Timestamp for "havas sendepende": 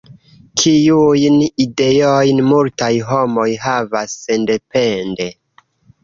3.65-5.29